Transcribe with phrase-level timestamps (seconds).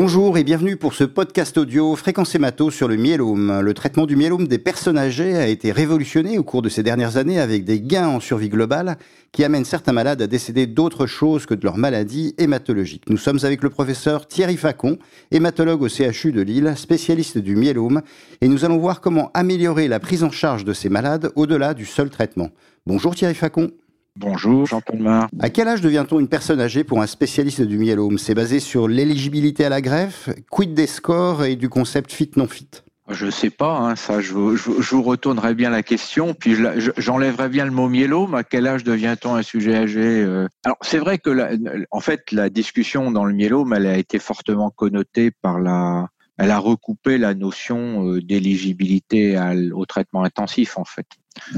[0.00, 3.62] Bonjour et bienvenue pour ce podcast audio Fréquence Hémato sur le myélome.
[3.62, 7.16] Le traitement du myélome des personnes âgées a été révolutionné au cours de ces dernières
[7.16, 8.96] années avec des gains en survie globale
[9.32, 13.10] qui amènent certains malades à décéder d'autre chose que de leur maladie hématologique.
[13.10, 14.98] Nous sommes avec le professeur Thierry Facon,
[15.32, 18.02] hématologue au CHU de Lille, spécialiste du myélome,
[18.40, 21.86] et nous allons voir comment améliorer la prise en charge de ces malades au-delà du
[21.86, 22.50] seul traitement.
[22.86, 23.72] Bonjour Thierry Facon.
[24.20, 25.28] Bonjour Jean-Paul Mar.
[25.38, 28.18] À quel âge devient-on une personne âgée pour un spécialiste du myélome?
[28.18, 33.24] C'est basé sur l'éligibilité à la greffe, quid des scores et du concept fit-non-fit je
[33.24, 36.54] ne sais pas, hein, ça, je, vous retournerai bien la question, puis
[36.98, 38.34] j'enlèverai bien le mot myélome.
[38.34, 40.46] À quel âge devient-on un sujet âgé euh?
[40.62, 41.58] Alors, c'est vrai que,
[41.90, 46.08] en fait, la discussion dans le myélome, elle a été fortement connotée par la,
[46.38, 49.38] elle a recoupé la notion euh, d'éligibilité
[49.72, 51.06] au traitement intensif, en fait.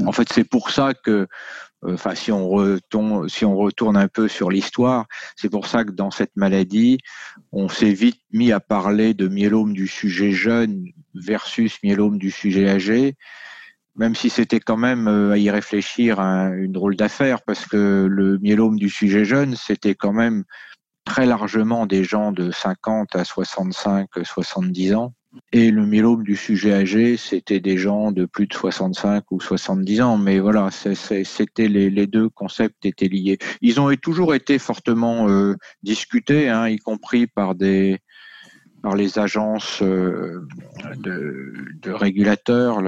[0.05, 1.27] En fait, c'est pour ça que
[1.83, 6.35] euh, enfin si on retourne, un peu sur l'histoire, c'est pour ça que dans cette
[6.35, 6.99] maladie,
[7.51, 12.69] on s'est vite mis à parler de myélome du sujet jeune versus myélome du sujet
[12.69, 13.15] âgé,
[13.95, 18.37] même si c'était quand même euh, à y réfléchir une drôle d'affaire parce que le
[18.39, 20.43] myélome du sujet jeune, c'était quand même
[21.03, 25.13] très largement des gens de 50 à 65, 70 ans.
[25.53, 30.01] Et le myélome du sujet âgé, c'était des gens de plus de 65 ou 70
[30.01, 30.17] ans.
[30.17, 33.37] Mais voilà, c'était les, deux concepts étaient liés.
[33.61, 37.99] Ils ont toujours été fortement euh, discutés, hein, y compris par les
[39.19, 40.45] agences euh,
[40.97, 42.81] de, régulateurs.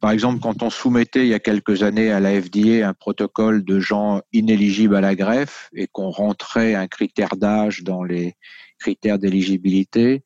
[0.00, 3.64] Par exemple, quand on soumettait il y a quelques années à la FDA un protocole
[3.64, 8.34] de gens inéligibles à la greffe et qu'on rentrait un critère d'âge dans les
[8.82, 10.24] critères d'éligibilité,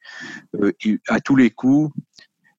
[0.60, 0.72] euh,
[1.08, 1.92] à tous les coups,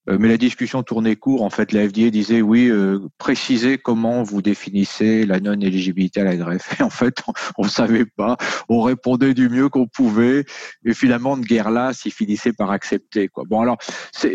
[0.09, 1.41] euh, mais la discussion tournait court.
[1.41, 6.37] En fait, la FDA disait oui, euh, précisez comment vous définissez la non-éligibilité à la
[6.37, 6.79] greffe.
[6.79, 7.15] Et en fait,
[7.57, 8.37] on ne savait pas.
[8.69, 10.45] On répondait du mieux qu'on pouvait.
[10.85, 13.29] Et finalement, de guerre là, s'ils finissaient par accepter.
[13.49, 13.77] Bon, alors,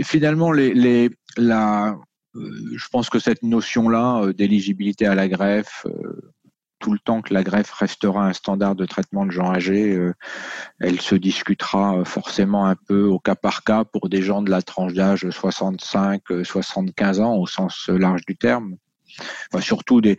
[0.03, 0.53] finalement
[2.35, 5.87] je pense que cette notion-là d'éligibilité à la greffe,
[6.83, 10.13] tout le temps que la greffe restera un standard de traitement de gens âgés, euh,
[10.81, 14.51] elle se discutera euh, forcément un peu au cas par cas pour des gens de
[14.51, 18.77] la tranche d'âge 65-75 ans au sens large du terme.
[19.61, 20.17] Surtout des,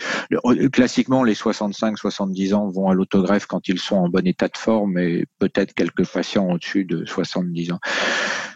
[0.72, 4.98] classiquement les 65-70 ans vont à l'autogreffe quand ils sont en bon état de forme
[4.98, 7.80] et peut-être quelques patients au-dessus de 70 ans.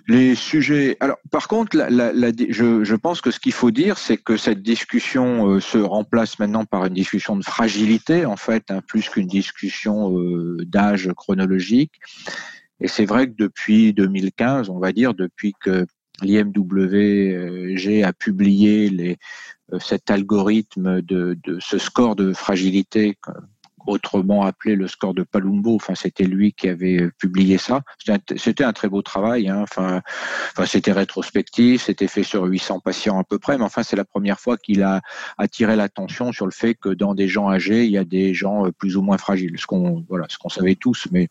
[0.10, 0.96] Les sujets.
[1.02, 5.60] Alors, par contre, je, pense que ce qu'il faut dire, c'est que cette discussion euh,
[5.60, 10.60] se remplace maintenant par une discussion de fragilité, en fait, hein, plus qu'une discussion euh,
[10.66, 11.92] d'âge chronologique.
[12.80, 15.86] Et c'est vrai que depuis 2015, on va dire, depuis que
[16.22, 19.18] l'IMWG a publié
[19.74, 23.18] euh, cet algorithme de, ce score de fragilité
[23.88, 25.76] autrement appelé le score de Palumbo.
[25.76, 27.82] Enfin, c'était lui qui avait euh, publié ça.
[28.36, 29.50] C'était un, très beau travail.
[29.50, 29.64] Hein.
[29.64, 30.02] Enfin,
[30.66, 33.58] c'était rétrospectif, c'était fait sur 800 patients à peu près.
[33.58, 35.02] Mais enfin, c'est la première fois qu'il a
[35.38, 38.68] attiré l'attention sur le fait que dans des gens âgés, il y a des gens
[38.68, 39.58] euh, plus ou moins fragiles.
[39.58, 41.30] Ce qu'on voilà, ce qu'on savait tous, mais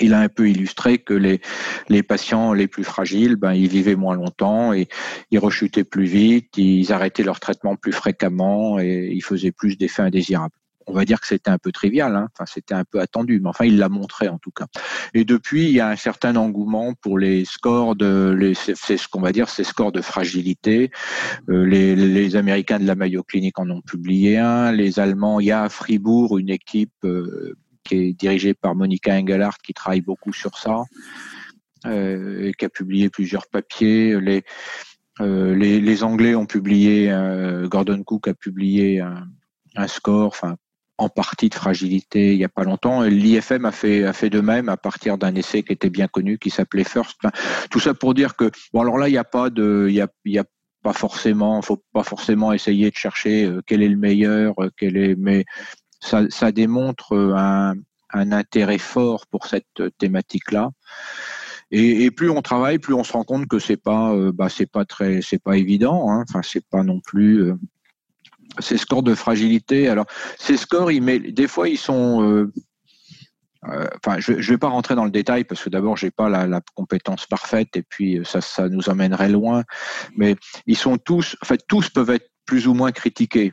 [0.00, 4.16] il a un peu illustré que les, patients les plus fragiles, ben, ils vivaient moins
[4.16, 4.88] longtemps et
[5.30, 10.02] ils rechutaient plus vite, ils arrêtaient leur traitement plus fréquemment et ils faisaient plus d'effets
[10.02, 10.54] indésirables
[10.86, 12.28] on va dire que c'était un peu trivial, hein.
[12.32, 14.66] enfin c'était un peu attendu, mais enfin il l'a montré en tout cas.
[15.14, 19.20] Et depuis, il y a un certain engouement pour les scores de, c'est ce qu'on
[19.20, 20.90] va dire, ces scores de fragilité.
[21.48, 25.46] Euh, les, les, Américains de la Mayo Clinic en ont publié un, les Allemands, il
[25.46, 30.00] y a à Fribourg une équipe euh, qui est dirigée par Monica Engelhardt qui travaille
[30.00, 30.82] beaucoup sur ça,
[31.86, 34.20] euh, et qui a publié plusieurs papiers.
[34.20, 34.44] Les,
[35.20, 37.14] les, les Anglais ont publié,
[37.64, 40.56] Gordon Cook a publié un, score, enfin
[40.98, 43.02] en partie de fragilité il n'y a pas longtemps.
[43.02, 46.38] L'IFM a fait, a fait de même à partir d'un essai qui était bien connu,
[46.38, 47.20] qui s'appelait First.
[47.70, 50.00] tout ça pour dire que, bon, alors là, il n'y a pas de, il y
[50.00, 50.44] a, y a
[50.82, 54.96] pas forcément, faut pas forcément essayer de chercher euh, quel est le meilleur, euh, quel
[54.96, 55.44] est, mais
[56.02, 57.74] ça, démontre un,
[58.12, 60.70] un intérêt fort pour cette thématique-là.
[61.70, 64.66] Et, plus on travaille, plus on se rend compte que c'est pas, euh, bah, c'est
[64.66, 66.10] pas très, c'est pas évident.
[66.10, 66.24] Hein.
[66.28, 67.50] Enfin, c'est pas non plus
[68.58, 69.88] ces scores de fragilité.
[69.88, 70.06] Alors,
[70.38, 72.22] ces scores, des fois, ils sont.
[72.22, 72.52] Euh,
[73.68, 76.28] euh, enfin, je ne vais pas rentrer dans le détail parce que d'abord, j'ai pas
[76.28, 79.62] la, compétence parfaite et puis ça, ça nous emmènerait loin.
[80.16, 80.36] Mais
[80.66, 83.52] ils sont tous, en fait, tous peuvent être plus ou moins critiqués.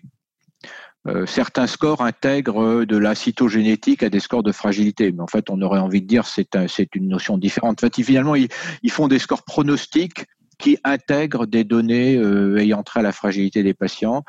[1.07, 5.49] Euh, certains scores intègrent de la cytogénétique à des scores de fragilité, mais en fait,
[5.49, 7.81] on aurait envie de dire c'est c'est une notion différente.
[7.81, 8.49] En fait, finalement, ils,
[8.83, 10.25] ils font des scores pronostiques
[10.59, 14.23] qui intègre des données euh, ayant trait à la fragilité des patients.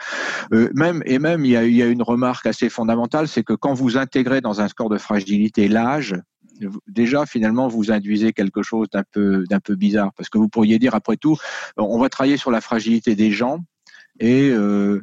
[0.52, 3.43] Euh, même et même il y, a, il y a une remarque assez fondamentale, c'est
[3.43, 6.14] que quand vous intégrez dans un score de fragilité l'âge,
[6.87, 10.78] déjà finalement vous induisez quelque chose d'un peu d'un peu bizarre parce que vous pourriez
[10.78, 11.37] dire après tout,
[11.76, 13.61] on va travailler sur la fragilité des gens
[14.20, 15.00] et euh,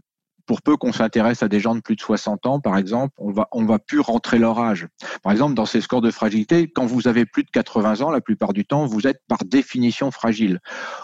[0.48, 3.32] pour peu qu'on s'intéresse à des gens de plus de 60 ans, par exemple, on
[3.32, 4.88] va, on va plus rentrer leur âge.
[5.22, 8.22] Par exemple, dans ces scores de fragilité, quand vous avez plus de 80 ans, la
[8.22, 10.60] plupart du temps, vous êtes par définition fragile.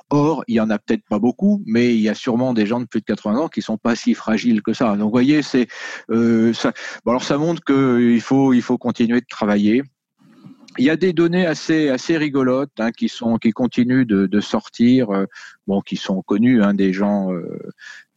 [0.10, 2.80] Or, il y en a peut-être pas beaucoup, mais il y a sûrement des gens
[2.80, 4.96] de plus de 80 ans qui sont pas si fragiles que ça.
[4.96, 5.68] Donc, vous voyez, c'est,
[6.10, 6.72] euh, ça,
[7.04, 9.84] bon, alors ça montre qu'il faut, il faut continuer de travailler.
[10.78, 14.40] Il y a des données assez assez rigolotes hein, qui sont qui continuent de, de
[14.40, 15.26] sortir, euh,
[15.68, 17.32] bon, qui sont connues hein, des gens.
[17.32, 17.60] Euh,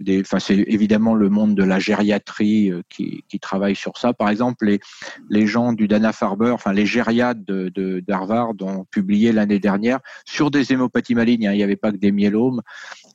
[0.00, 4.14] des, enfin, c'est évidemment le monde de la gériatrie euh, qui, qui travaille sur ça.
[4.14, 4.80] Par exemple, les
[5.28, 10.50] les gens du Dana Farber, enfin les gériades de d'Harvard ont publié l'année dernière sur
[10.50, 11.48] des hémopathies malignes.
[11.48, 12.62] Hein, il n'y avait pas que des myélomes.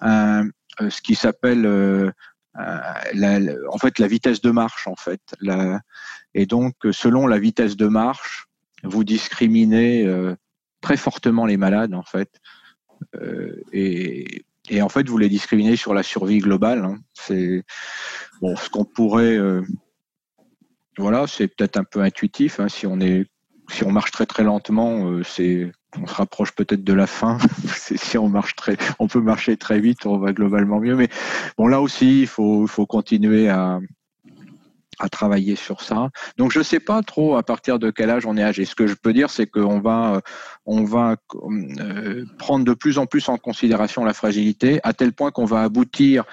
[0.01, 2.13] ce qui s'appelle
[2.53, 3.39] la,
[3.69, 5.21] en fait la vitesse de marche en fait.
[5.39, 5.81] La,
[6.35, 8.47] et donc selon la vitesse de marche
[8.83, 10.35] vous discriminez euh,
[10.81, 12.39] très fortement les malades en fait,
[13.15, 14.43] euh, et,
[14.81, 16.85] en fait vous les discriminez sur la survie globale.
[16.85, 16.97] Hein.
[17.13, 17.63] C'est
[18.41, 19.61] bon, ce qu'on pourrait, euh,
[20.97, 22.59] voilà, c'est peut-être un peu intuitif.
[22.59, 23.25] Hein, si on est,
[23.69, 27.37] si on marche très très lentement, c'est on se rapproche peut-être de la fin.
[27.75, 30.95] si on marche très, on peut marcher très vite, on va globalement mieux.
[30.95, 31.09] Mais
[31.57, 33.79] bon, là aussi, il faut, faut continuer à,
[35.01, 36.09] à travailler sur ça.
[36.37, 38.65] Donc je ne sais pas trop à partir de quel âge on est âgé.
[38.65, 40.21] Ce que je peux dire, c'est qu'on va,
[40.65, 41.15] on va
[41.79, 45.63] euh, prendre de plus en plus en considération la fragilité, à tel point qu'on va
[45.63, 46.23] aboutir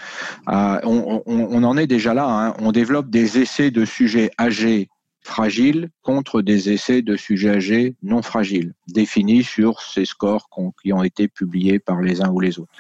[0.47, 2.27] à, on, on, en est déjà là.
[2.29, 2.55] Hein.
[2.61, 4.91] on développe des essais de sujets âgés
[5.23, 10.49] fragiles contre des essais de sujets âgés non fragiles, définis sur ces scores
[10.83, 12.73] qui ont été publiés par les uns ou les autres.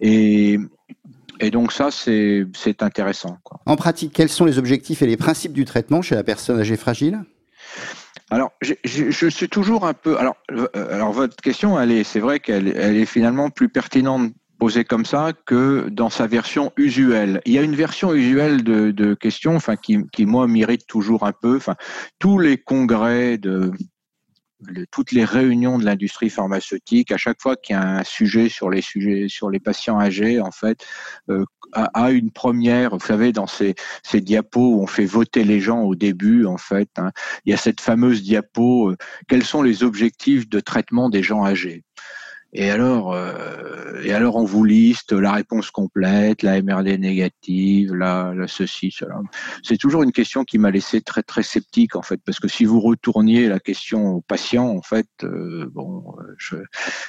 [0.00, 0.58] Et
[1.40, 2.46] et donc ça, c'est
[2.80, 3.38] intéressant.
[3.66, 6.76] En pratique, quels sont les objectifs et les principes du traitement chez la personne âgée
[6.76, 7.24] fragile?
[8.30, 10.18] Alors, je, suis toujours un peu.
[10.18, 14.32] Alors, euh, alors votre question, elle est, c'est vrai qu'elle elle est finalement plus pertinente
[14.58, 17.40] posée comme ça que dans sa version usuelle.
[17.44, 21.24] Il y a une version usuelle de, de questions, enfin, qui, qui moi m'irrite toujours
[21.24, 21.56] un peu.
[21.56, 21.74] Enfin,
[22.18, 23.72] tous les congrès de
[24.90, 28.70] toutes les réunions de l'industrie pharmaceutique, à chaque fois qu'il y a un sujet sur
[28.70, 30.84] les sujets, sur les patients âgés, en fait,
[31.30, 33.74] euh, a, une première, vous savez, dans ces,
[34.14, 37.10] diapos où on fait voter les gens au début, en fait, hein,
[37.44, 38.96] il y a cette fameuse diapo, euh,
[39.28, 41.82] quels sont les objectifs de traitement des gens âgés?
[42.52, 48.32] Et alors, euh, et alors on vous liste la réponse complète, la MRD négative, la,
[48.34, 49.20] la ceci, cela.
[49.62, 52.64] C'est toujours une question qui m'a laissé très très sceptique en fait, parce que si
[52.64, 56.04] vous retourniez la question au patient, en fait, euh, bon,
[56.38, 56.56] je,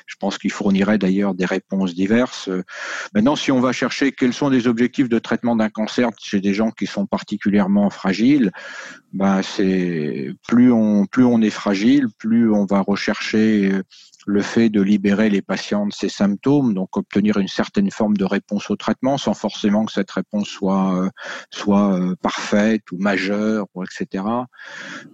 [0.05, 2.49] je pense qu'il fournirait d'ailleurs des réponses diverses.
[3.13, 6.53] Maintenant, si on va chercher quels sont les objectifs de traitement d'un cancer chez des
[6.53, 8.51] gens qui sont particulièrement fragiles,
[9.13, 13.71] ben c'est plus on plus on est fragile, plus on va rechercher
[14.25, 18.25] le fait de libérer les patients de ces symptômes, donc obtenir une certaine forme de
[18.25, 21.09] réponse au traitement sans forcément que cette réponse soit euh,
[21.51, 24.23] soit euh, parfaite ou majeure, etc.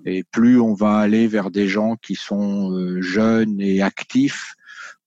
[0.05, 4.55] Et plus on va aller vers des gens qui sont euh, jeunes et actifs,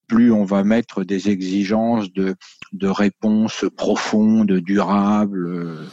[0.06, 2.34] plus on va mettre des exigences de,
[2.72, 5.88] de réponses profondes, durables.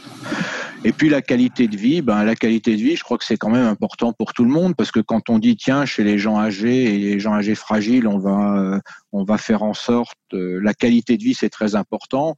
[0.84, 3.38] Et puis la qualité de vie, ben la qualité de vie, je crois que c'est
[3.38, 6.18] quand même important pour tout le monde parce que quand on dit tiens chez les
[6.18, 8.80] gens âgés et les gens âgés fragiles, on va euh,
[9.12, 12.36] on va faire en sorte euh, la qualité de vie c'est très important.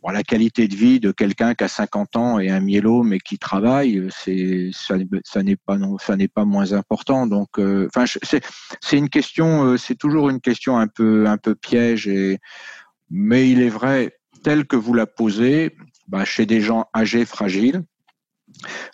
[0.00, 3.18] Bon, la qualité de vie de quelqu'un qui a 50 ans et un myélome et
[3.18, 4.96] qui travaille, c'est ça,
[5.42, 7.26] n'est pas non, ça n'est pas moins important.
[7.26, 8.44] Donc, euh, enfin, c'est
[8.80, 12.38] c'est une question, c'est toujours une question un peu un peu piège et
[13.10, 15.76] mais il est vrai tel que vous la posez,
[16.12, 17.82] bah, chez des gens âgés, fragiles.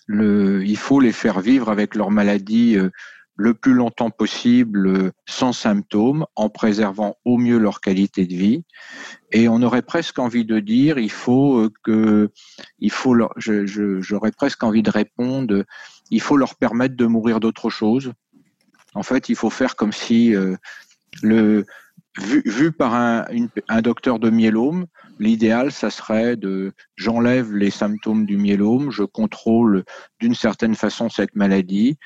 [0.07, 2.91] Le, il faut les faire vivre avec leur maladie euh,
[3.35, 8.65] le plus longtemps possible euh, sans symptômes, en préservant au mieux leur qualité de vie.
[9.33, 12.31] Et on aurait presque envie de dire, il faut euh, que,
[12.79, 15.65] il faut, j'aurais presque envie de répondre,
[16.13, 18.13] il faut leur permettre de mourir d'autre chose.
[18.95, 20.35] En fait, il faut faire comme si
[21.23, 21.67] le,
[22.17, 23.27] vu, vu par un,
[23.69, 24.87] un docteur de myélome,
[25.19, 29.85] L'idéal, ça serait de j'enlève les symptômes du myélome, je contrôle
[30.21, 31.99] d'une certaine façon cette maladie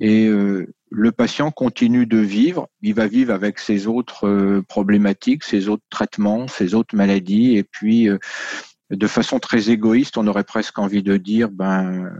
[0.00, 2.68] et euh, le patient continue de vivre.
[2.82, 7.64] Il va vivre avec ses autres euh, problématiques, ses autres traitements, ses autres maladies et
[7.64, 8.18] puis euh,
[8.90, 12.12] de façon très égoïste, on aurait presque envie de dire ben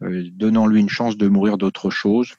[0.00, 2.34] donnons-lui une chance de mourir d'autre chose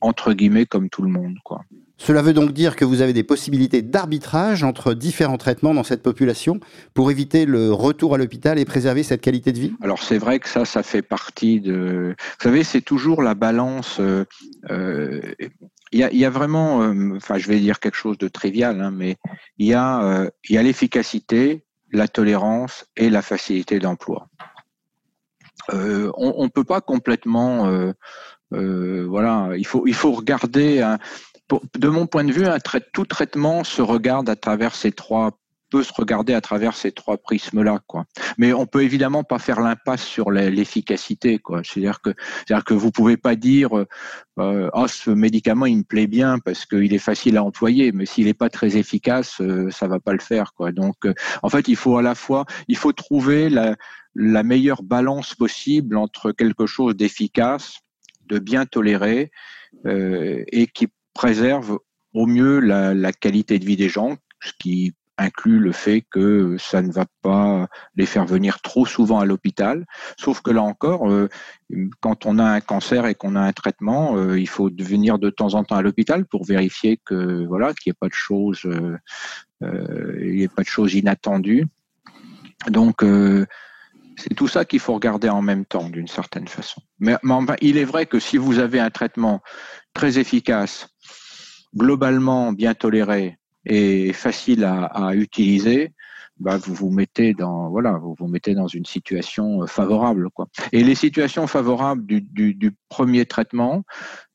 [0.00, 1.64] entre guillemets comme tout le monde quoi.
[1.98, 6.02] Cela veut donc dire que vous avez des possibilités d'arbitrage entre différents traitements dans cette
[6.02, 6.60] population
[6.94, 9.72] pour éviter le retour à l'hôpital et préserver cette qualité de vie?
[9.82, 12.14] Alors c'est vrai que ça, ça fait partie de...
[12.16, 13.98] Vous savez, c'est toujours la balance.
[13.98, 14.24] Euh,
[14.70, 15.20] euh,
[15.90, 19.16] il y, a, vraiment, euh, enfin je vais dire quelque chose de trivial, hein, mais
[19.56, 24.28] il y a, il y a l'efficacité, la tolérance et la facilité d'emploi.
[25.72, 27.92] on ne peut pas complètement...
[28.50, 30.96] voilà, il faut, il faut regarder
[31.76, 32.58] de mon point de vue, un
[32.92, 35.38] tout traitement se regarde à travers ces trois
[35.70, 38.04] peut se regarder à travers ces trois prismes-là, quoi.
[38.38, 41.62] Mais on peut évidemment pas faire l'impasse sur l'efficacité, quoi.
[41.64, 42.14] C'est-à-dire que,
[42.46, 43.70] c'est-à-dire que vous pouvez pas dire,
[44.38, 48.06] euh, oh, ce médicament il me plaît bien parce qu'il est facile à employer, mais
[48.06, 50.72] s'il n'est pas très efficace, euh, ça va pas le faire, quoi.
[50.72, 53.76] Donc, euh, en fait, il faut à la fois, il faut trouver la,
[54.14, 57.80] la meilleure balance possible entre quelque chose d'efficace,
[58.28, 59.30] de bien toléré
[59.86, 61.78] euh, et qui préserve
[62.14, 66.80] au mieux la, qualité de vie des gens, ce qui inclut le fait que ça
[66.80, 69.84] ne va pas les faire venir trop souvent à l'hôpital.
[70.16, 71.28] Sauf que là encore, euh,
[72.00, 75.28] quand on a un cancer et qu'on a un traitement, euh, il faut venir de
[75.28, 78.14] temps en temps à l'hôpital pour vérifier que voilà qu'il n'y ait pas de
[80.42, 81.66] ait pas de choses inattendues.
[82.68, 83.02] Donc
[84.18, 86.82] c'est tout ça qu'il faut regarder en même temps, d'une certaine façon.
[86.98, 87.16] Mais,
[87.60, 89.40] il est vrai que si vous avez un traitement
[89.94, 90.88] très efficace,
[91.74, 95.92] globalement bien toléré et facile à, utiliser,
[96.40, 100.46] bah, vous vous mettez dans voilà, vous vous mettez dans une situation euh, favorable quoi.
[100.70, 103.82] Et les situations favorables du, premier traitement,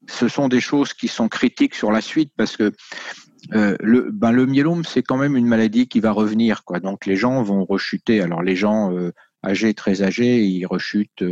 [0.09, 2.73] ce sont des choses qui sont critiques sur la suite parce que
[3.53, 6.79] euh, le, ben, le myélome, c'est quand même une maladie qui va revenir, quoi.
[6.79, 8.21] Donc les gens vont rechuter.
[8.21, 9.13] Alors les gens euh,
[9.43, 11.23] âgés, très âgés, ils rechutent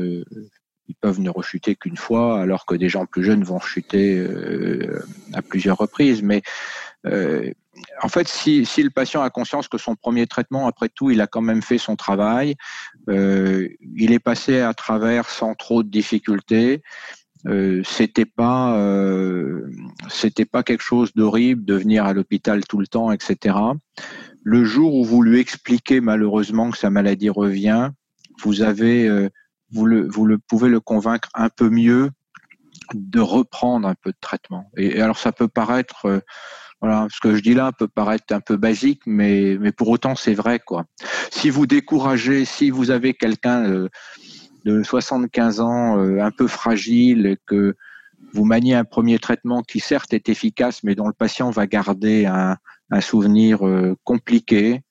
[0.92, 5.02] ils peuvent ne rechuter qu'une fois, alors que des gens plus jeunes vont chuter euh,
[5.34, 6.22] à plusieurs reprises.
[6.22, 6.42] Mais
[7.06, 7.50] euh,
[8.04, 11.28] en fait, si, le patient a conscience que son premier traitement, après tout, il a
[11.28, 12.56] quand même fait son travail,
[13.10, 16.82] euh, il est passé à travers sans trop de difficultés.
[17.86, 18.62] c'était pas
[20.10, 23.56] c'était pas quelque chose d'horrible de venir à l'hôpital tout le temps, etc.
[24.44, 27.92] Le jour où vous lui expliquez malheureusement que sa maladie revient,
[28.44, 29.30] vous avez
[29.72, 32.12] vous le, vous le pouvez le convaincre un peu mieux
[32.94, 34.70] de reprendre un peu de traitement.
[34.78, 36.20] Et, alors ça peut paraître, euh,
[36.82, 40.16] voilà, ce que je dis là peut paraître un peu basique, mais, mais pour autant
[40.16, 40.86] c'est vrai quoi.
[41.30, 43.90] Si vous découragez, si vous avez quelqu'un euh,
[44.66, 47.76] de 75 ans, euh, un peu fragile, que
[48.34, 52.26] vous maniez un premier traitement qui certes est efficace, mais dont le patient va garder
[52.26, 52.58] un,
[52.90, 53.60] un souvenir
[54.04, 54.84] compliqué,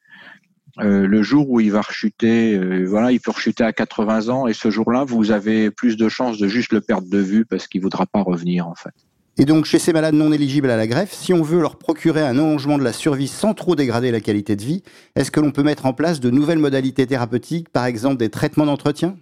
[0.78, 4.46] euh, le jour où il va rechuter, euh, voilà, il peut rechuter à 80 ans
[4.46, 7.66] et ce jour-là, vous avez plus de chances de juste le perdre de vue parce
[7.66, 8.94] qu'il ne voudra pas revenir en fait.
[9.38, 12.20] Et donc, chez ces malades non éligibles à la greffe, si on veut leur procurer
[12.20, 14.82] un allongement de la survie sans trop dégrader la qualité de vie,
[15.16, 18.66] est-ce que l'on peut mettre en place de nouvelles modalités thérapeutiques, par exemple des traitements
[18.66, 19.16] d'entretien?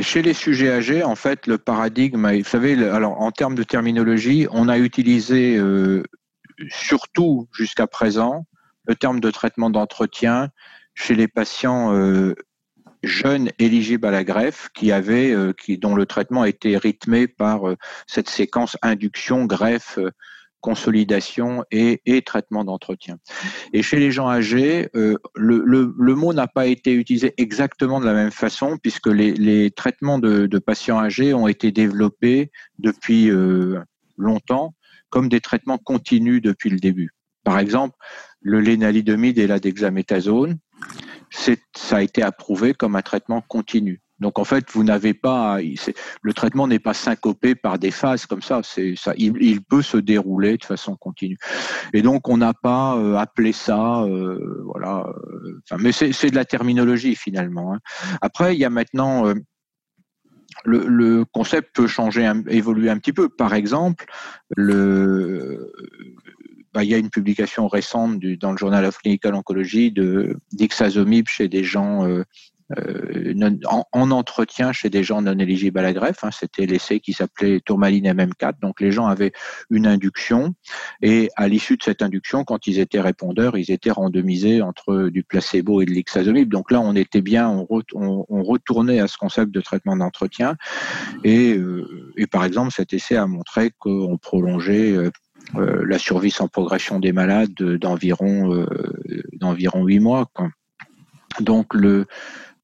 [0.00, 4.46] Chez les sujets âgés, en fait, le paradigme, vous savez, alors en termes de terminologie,
[4.50, 6.02] on a utilisé euh,
[6.68, 8.46] surtout jusqu'à présent
[8.86, 10.50] le terme de traitement d'entretien
[10.94, 12.34] chez les patients euh,
[13.02, 17.26] jeunes éligibles à la greffe qui avaient, euh, qui, dont le traitement a été rythmé
[17.26, 19.98] par euh, cette séquence induction, greffe,
[20.60, 23.16] consolidation et, traitement d'entretien.
[23.72, 28.30] Et chez les gens âgés, le, mot n'a pas été utilisé exactement de la même
[28.30, 33.28] façon puisque les, traitements de, patients âgés ont été développés depuis
[34.16, 34.72] longtemps
[35.10, 37.10] comme des traitements continus depuis le début.
[37.42, 37.96] Par exemple,
[38.40, 40.58] le lénalidomide et la dexaméthasone,
[41.30, 44.02] ça a été approuvé comme un traitement continu.
[44.22, 45.58] Donc en fait, vous n'avez pas,
[46.22, 48.60] le traitement n'est pas syncopé par des phases comme ça.
[48.62, 51.38] Ça, il, peut se dérouler de façon continue.
[51.92, 55.04] Et donc on n'a pas euh, appelé ça, euh, voilà.
[55.08, 57.74] Euh, mais c'est de la terminologie finalement.
[57.74, 57.80] Hein.
[58.20, 59.24] Après, il y a maintenant
[60.64, 63.28] le, le, concept peut changer, évoluer un petit peu.
[63.28, 64.04] Par exemple,
[64.56, 65.72] le,
[66.72, 70.38] bah, il y a une publication récente du, dans le Journal of Clinical Oncology de
[70.52, 72.24] d'ixazomib chez des gens euh,
[72.78, 73.34] euh
[73.66, 76.24] en, entretien chez des gens non éligibles à la greffe.
[76.24, 78.54] Hein, C'était l'essai qui s'appelait tourmaline MM4.
[78.62, 79.32] Donc les gens avaient
[79.68, 80.54] une induction
[81.02, 85.22] et à l'issue de cette induction, quand ils étaient répondeurs, ils étaient randomisés entre du
[85.24, 86.50] placebo et de l'ixazomib.
[86.50, 90.56] Donc là, on était bien, on, on, retournait à ce concept de traitement d'entretien.
[91.24, 95.10] Et, euh, et par exemple, cet essai a montré qu'on prolongeait
[95.54, 98.66] euh, euh, la survie sans progression des malades d'environ euh,
[99.34, 100.30] d'environ huit mois.
[101.40, 101.74] Donc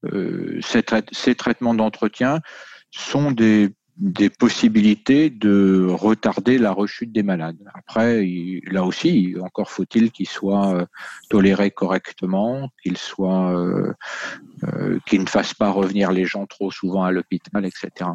[0.05, 2.39] euh, ces, traitements d'entretien
[2.91, 3.73] sont des
[4.29, 7.57] possibilités de retarder la rechute des malades.
[7.73, 8.25] Après,
[8.65, 10.85] là aussi, encore faut-il qu'ils soient euh,
[11.29, 13.93] tolérés correctement, qu'ils soient, euh,
[14.63, 18.11] euh, qu'ils ne fassent pas revenir les gens trop souvent à l'hôpital, etc.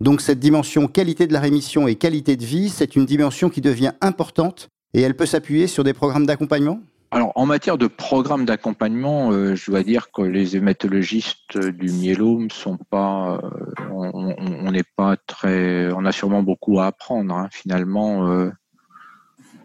[0.00, 3.60] Donc cette dimension qualité de la rémission et qualité de vie, c'est une dimension qui
[3.60, 6.80] devient importante et elle peut s'appuyer sur des programmes d'accompagnement?
[7.12, 12.50] Alors, en matière de programme d'accompagnement, euh, je dois dire que les hématologistes du myélome
[12.50, 13.50] sont pas, euh,
[13.90, 17.34] on n'est pas très, on a sûrement beaucoup à apprendre.
[17.34, 17.48] Hein.
[17.52, 18.50] Finalement, euh,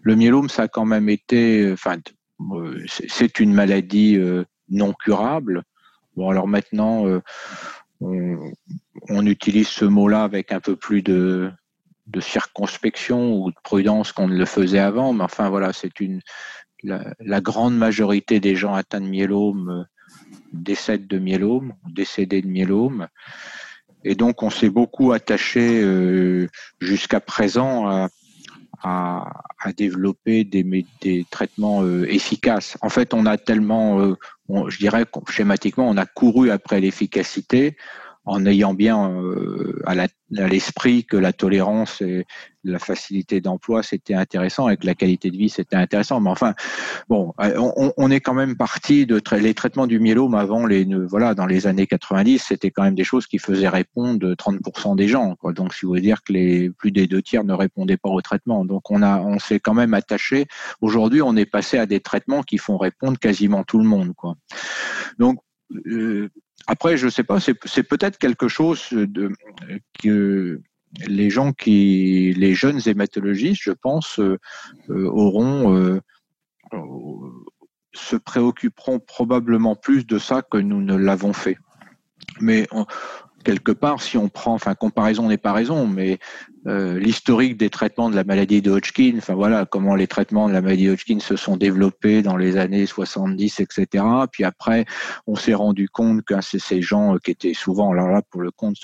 [0.02, 1.98] le myélome, ça a quand même été, enfin,
[2.78, 4.20] c'est une maladie
[4.70, 5.64] non curable.
[6.16, 7.06] Bon, alors maintenant,
[8.02, 11.52] on, utilise ce mot-là avec un peu plus de,
[12.08, 16.22] de circonspection ou de prudence qu'on ne le faisait avant, mais enfin voilà, c'est une
[16.84, 19.84] la, grande majorité des gens atteints de myélome euh,
[20.54, 23.08] décèdent de myélome, décédés de myélome.
[24.04, 26.48] Et donc, on s'est beaucoup attaché euh,
[26.80, 28.10] jusqu'à présent à,
[29.78, 32.78] développer des, traitements euh, efficaces.
[32.82, 34.16] En fait, on a tellement,
[34.50, 37.78] je dirais schématiquement, on a couru après l'efficacité
[38.32, 42.26] en ayant bien euh, à l'esprit que la tolérance et
[42.64, 46.22] la facilité d'emploi c'était intéressant et que la qualité de vie c'était intéressant.
[46.22, 46.54] Mais enfin,
[47.10, 51.36] bon, euh, on, est quand même parti de les traitements du myélome avant les voilà
[51.36, 55.36] dans les années 90, c'était quand même des choses qui faisaient répondre 30% des gens.
[55.36, 55.52] Quoi.
[55.52, 58.22] Donc, si vous voulez dire que les plus des deux tiers ne répondaient pas au
[58.22, 60.48] traitement, donc on a on s'est quand même attaché.
[60.80, 64.14] Aujourd'hui, on est passé à des traitements qui font répondre quasiment tout le monde.
[64.16, 64.36] Quoi.
[65.20, 65.40] Donc
[65.88, 66.30] euh,
[66.68, 68.90] après, je ne sais pas, c'est peut-être quelque chose
[70.04, 70.62] que
[71.08, 74.38] les gens qui, les jeunes hématologistes, je pense, euh,
[74.90, 76.02] euh, auront, euh,
[77.94, 81.58] se préoccuperont probablement plus de ça que nous ne l'avons fait.
[82.40, 82.68] Mais
[83.44, 86.20] quelque part, si on prend, enfin, comparaison n'est pas raison, mais
[86.68, 90.54] euh, l'historique des traitements de la maladie de Hodgkin, enfin voilà, comment les traitements de
[90.54, 94.04] la maladie de Hodgkin se sont développés dans les années 70, etc.
[94.32, 94.86] Puis après,
[95.28, 98.52] on s'est rendu compte que c'est ces gens qui étaient souvent, alors là, pour le
[98.52, 98.78] compte,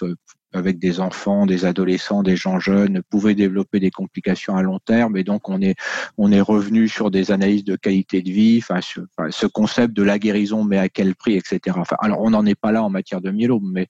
[0.54, 5.18] avec des enfants, des adolescents, des gens jeunes, pouvaient développer des complications à long terme.
[5.18, 5.76] Et donc, on est,
[6.18, 10.20] on est revenu sur des analyses de qualité de vie, enfin, ce, concept de la
[10.20, 11.78] guérison, mais à quel prix, etc.
[11.80, 13.88] Enfin, alors, on n'en est pas là en matière de myélome, mais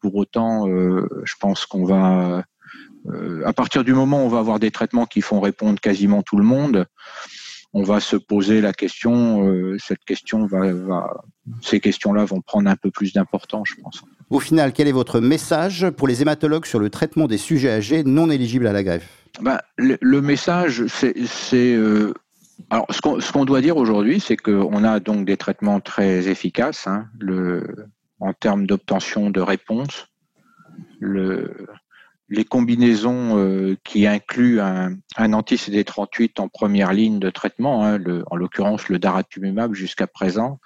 [0.00, 2.44] pour autant, euh, je pense qu'on va,
[3.06, 6.22] euh, à partir du moment où on va avoir des traitements qui font répondre quasiment
[6.22, 6.86] tout le monde,
[7.74, 11.24] on va se poser la question, euh, cette question va, va
[11.62, 14.02] ces questions-là vont prendre un peu plus d'importance, je pense.
[14.32, 18.02] Au final, quel est votre message pour les hématologues sur le traitement des sujets âgés
[18.02, 19.06] non éligibles à la greffe?
[19.42, 22.14] Ben, le, message, c'est euh,
[22.70, 27.10] alors ce qu'on doit dire aujourd'hui, c'est qu'on a donc des traitements très efficaces hein,
[28.20, 30.08] en termes d'obtention de réponse.
[30.98, 31.66] Le,
[32.30, 37.98] les combinaisons euh, qui incluent un, un anti-CD38 en première ligne de traitement, hein,
[38.30, 40.58] en l'occurrence le daratumumab jusqu'à présent,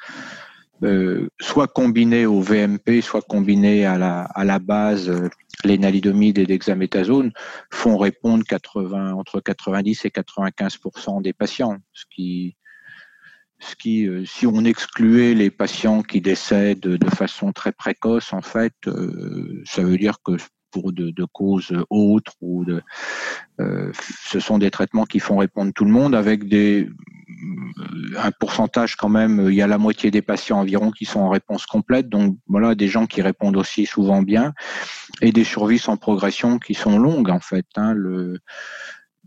[0.83, 5.29] euh, soit combiné au VMP, soit combiné à la, à la base euh,
[5.65, 7.33] l'énalidomide et dexaméthasone,
[7.73, 12.57] font répondre 80, entre 90 et 95% des patients, ce qui
[13.59, 18.43] ce qui, euh, si on excluait les patients qui décèdent de façon très précoce, en
[18.43, 18.75] fait,
[19.65, 20.37] ça veut dire que
[20.93, 22.83] de, causes autres ou de,
[23.61, 23.91] euh,
[24.25, 28.97] ce sont des traitements qui font répondre tout le monde avec des euh, un pourcentage
[28.97, 32.09] quand même, il y a la moitié des patients environ qui sont en réponse complète,
[32.09, 34.55] donc voilà des gens qui répondent aussi souvent bien
[35.21, 37.67] et des survies sans progression qui sont longues en fait.
[37.77, 37.95] Hein,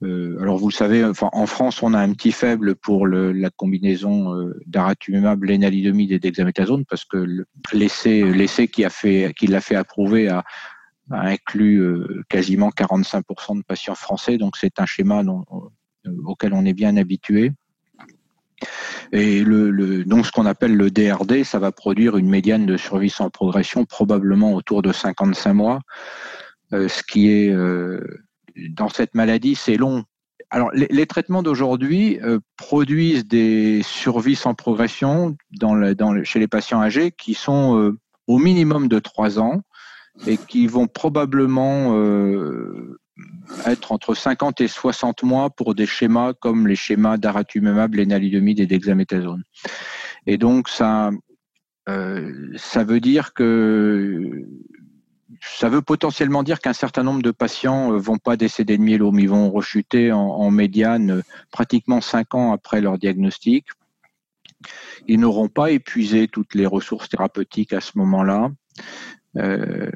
[0.04, 4.34] euh, alors vous le savez, en France, on a un petit faible pour la combinaison
[4.34, 10.30] euh, d'aratumumab, lénalidomide et dexaméthasone parce que l'essai qui a fait qui l'a fait approuver
[10.30, 10.44] a,
[11.12, 16.66] a inclus euh, quasiment 45% de patients français, donc c'est un schéma euh, auquel on
[16.66, 17.52] est bien habitué.
[19.12, 23.30] Et donc ce qu'on appelle le DRD, ça va produire une médiane de survie sans
[23.30, 25.80] progression probablement autour de 55 mois,
[26.74, 27.56] euh, ce qui est
[28.70, 30.04] dans cette maladie, c'est long.
[30.52, 32.20] Alors les, traitements d'aujourd'hui
[32.58, 35.38] produisent des survies sans progression
[36.24, 37.96] chez les patients âgés qui sont
[38.28, 39.62] au minimum de 3 ans
[40.28, 43.00] et qui vont probablement euh,
[43.66, 48.66] être entre 50 et 60 mois pour des schémas comme les schémas d'aratumumab, lénalidomide et
[48.66, 49.44] d'hexaméthasone.
[50.26, 51.12] Et donc ça,
[51.88, 54.46] euh, ça veut dire que
[55.42, 59.20] ça veut potentiellement dire qu'un certain nombre de patients euh, vont pas décéder de myélome,
[59.20, 63.66] ils vont rechuter en, en médiane pratiquement 5 ans après leur diagnostic.
[65.08, 68.52] Ils n'auront pas épuisé toutes les ressources thérapeutiques à ce moment-là.
[69.38, 69.90] Euh,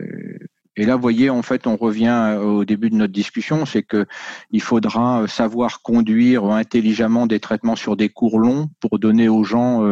[0.76, 4.08] Et là, vous voyez, en fait, on revient au début de notre discussion, c'est que
[4.50, 9.84] il faudra savoir conduire intelligemment des traitements sur des cours longs pour donner aux gens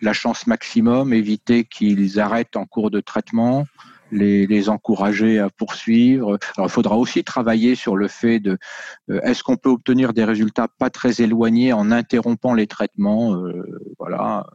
[0.00, 3.66] la chance maximum, éviter qu'ils arrêtent en cours de traitement,
[4.10, 6.38] les, encourager à poursuivre.
[6.56, 8.58] Alors, il faudra aussi travailler sur le fait de
[9.10, 13.62] euh, est-ce qu'on peut obtenir des résultats pas très éloignés en interrompant les traitements, euh,
[13.98, 14.46] voilà,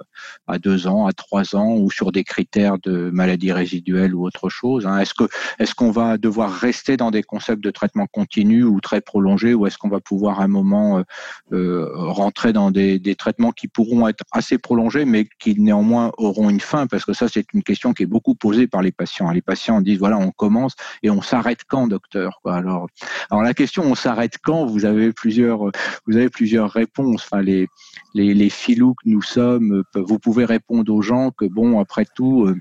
[0.48, 4.50] à deux ans, à trois ans, ou sur des critères de maladie résiduelle ou autre
[4.50, 4.86] chose.
[4.86, 5.00] Hein.
[5.00, 5.26] Est-ce que
[5.60, 9.66] est-ce qu'on va devoir rester dans des concepts de traitement continu ou très prolongé, ou
[9.68, 11.04] est-ce qu'on va pouvoir à un moment
[11.52, 16.50] euh, rentrer dans des, des traitements qui pourront être assez prolongés, mais qui néanmoins auront
[16.50, 19.28] une fin, parce que ça c'est une question qui est beaucoup posée par les patients
[19.44, 22.88] patients disent voilà, on commence et on s'arrête quand, docteur Alors,
[23.30, 24.66] alors la question on s'arrête quand?
[24.66, 25.72] Vous avez plusieurs,
[26.08, 27.30] vous avez plusieurs réponses.
[27.34, 32.46] Les, filous que nous sommes, vous pouvez répondre aux gens que bon, après tout.
[32.46, 32.56] Euh,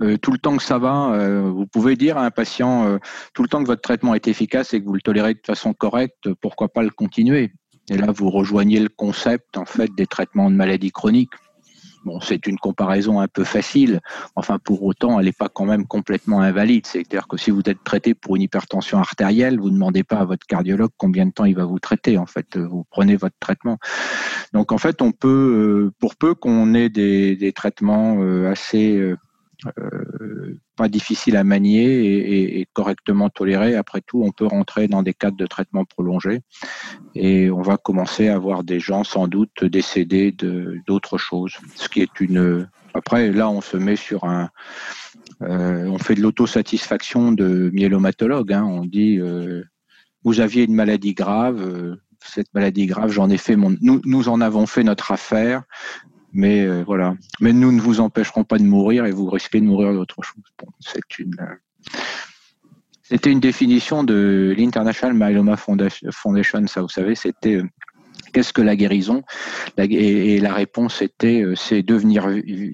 [0.00, 3.00] euh, tout le temps que ça va, euh, vous pouvez dire à un patient,
[3.34, 5.72] tout le temps que votre traitement est efficace et que vous le tolérez de façon
[5.72, 7.50] correcte, pourquoi pas le continuer?
[7.90, 11.32] Et là, vous rejoignez le concept en fait des traitements de maladies chroniques.
[12.04, 14.00] Bon, c'est une comparaison un peu facile.
[14.36, 16.86] Enfin, pour autant, elle n'est pas quand même complètement invalide.
[16.86, 20.24] C'est-à-dire que si vous êtes traité pour une hypertension artérielle, vous ne demandez pas à
[20.24, 22.18] votre cardiologue combien de temps il va vous traiter.
[22.18, 23.78] En fait, vous prenez votre traitement.
[24.52, 28.96] Donc, en fait, on peut, euh, pour peu qu'on ait des, des traitements euh, assez
[28.96, 29.16] euh, euh,
[30.76, 33.74] pas difficile à manier et, correctement toléré.
[33.74, 36.40] Après tout, on peut rentrer dans des cadres de traitement prolongé
[37.14, 40.32] et on va commencer à voir des gens sans doute décédés
[40.86, 41.54] d'autres choses.
[41.74, 42.68] Ce qui est une.
[42.94, 44.50] Après, là, on se met sur un.
[45.42, 48.52] Euh, on fait de l'autosatisfaction de myélomatologue.
[48.52, 48.64] Hein.
[48.64, 49.64] On dit euh,
[50.24, 51.60] vous aviez une maladie grave.
[51.60, 53.76] Euh, cette maladie grave, j'en ai fait mon.
[53.80, 55.62] Nous, nous en avons fait notre affaire.
[56.32, 57.14] Mais euh, voilà.
[57.40, 60.42] Mais nous ne vous empêcherons pas de mourir et vous risquez de mourir d'autre chose.
[61.40, 61.44] Euh,
[63.02, 67.64] c'était une définition de l'International Myeloma Foundation, ça vous savez, c'était euh,
[68.32, 69.22] qu'est-ce que la guérison?
[69.78, 72.26] Et, la réponse était c'est devenir,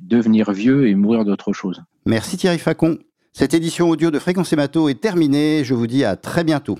[0.03, 1.81] devenir vieux et mourir d'autre chose.
[2.05, 2.99] Merci Thierry Facon.
[3.33, 5.65] Cette édition audio de Fréquence Hémato est terminée.
[5.65, 6.79] Je vous dis à très bientôt.